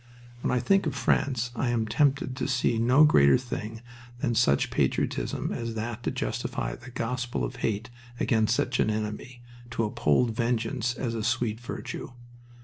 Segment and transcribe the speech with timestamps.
[0.41, 3.83] When I think of France I am tempted to see no greater thing
[4.17, 9.43] than such patriotism as that to justify the gospel of hate against such an enemy,
[9.69, 12.13] to uphold vengeance as a sweet virtue.